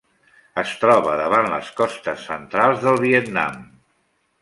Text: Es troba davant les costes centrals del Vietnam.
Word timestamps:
Es 0.61 0.71
troba 0.83 1.13
davant 1.19 1.51
les 1.53 1.71
costes 1.83 2.25
centrals 2.33 2.83
del 2.89 3.01
Vietnam. 3.09 3.65